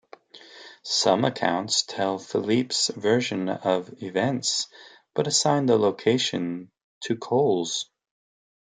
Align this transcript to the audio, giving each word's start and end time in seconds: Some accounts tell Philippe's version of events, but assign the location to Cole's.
Some 0.81 1.23
accounts 1.25 1.83
tell 1.83 2.17
Philippe's 2.17 2.87
version 2.87 3.49
of 3.49 4.01
events, 4.01 4.67
but 5.13 5.27
assign 5.27 5.67
the 5.67 5.77
location 5.77 6.71
to 7.01 7.15
Cole's. 7.15 7.87